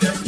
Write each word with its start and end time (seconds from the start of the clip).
them. 0.00 0.27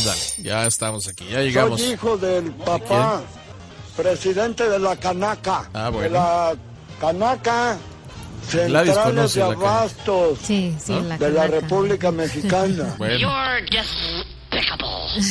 Ándale, 0.00 0.20
ya 0.42 0.66
estamos 0.66 1.08
aquí, 1.08 1.26
ya 1.30 1.40
llegamos. 1.40 1.80
Soy 1.80 1.92
hijo 1.92 2.16
del 2.16 2.52
papá, 2.52 3.22
presidente 3.96 4.68
de 4.68 4.78
la 4.78 4.96
Canaca. 4.96 5.68
Ah, 5.72 5.90
bueno. 5.90 6.04
De 6.04 6.10
la 6.10 6.56
Canaca 7.00 7.78
Centrales 8.48 8.96
conoce 8.96 9.40
de 9.40 9.46
la. 9.46 9.52
Abastos 9.52 10.38
Sí, 10.42 10.74
sí, 10.82 10.92
la 10.92 11.18
de 11.18 11.30
la. 11.30 11.46
República 11.46 12.10
Mexicana. 12.10 12.94
Bueno, 12.98 13.28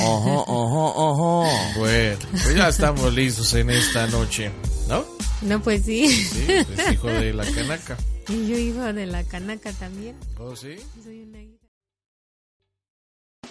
Ajá, 0.01 0.43
ajá, 0.47 0.89
ajá. 0.95 1.79
bueno, 1.79 2.17
pues 2.31 2.55
ya 2.55 2.67
estamos 2.69 3.13
listos 3.13 3.53
en 3.53 3.69
esta 3.69 4.07
noche, 4.07 4.51
¿no? 4.87 5.05
No, 5.41 5.61
pues 5.61 5.85
sí. 5.85 6.07
Sí, 6.07 6.45
es 6.49 6.91
hijo 6.93 7.07
de 7.07 7.33
la 7.33 7.45
canaca. 7.45 7.97
Y 8.29 8.47
yo 8.47 8.57
hijo 8.57 8.93
de 8.93 9.07
la 9.07 9.23
canaca 9.23 9.73
también. 9.73 10.15
¿Oh, 10.37 10.55
sí? 10.55 10.75
Soy 11.03 11.23
una. 11.23 11.39